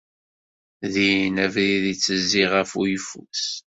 [0.93, 3.45] Din, abrid yettezzi ɣef uyeffus.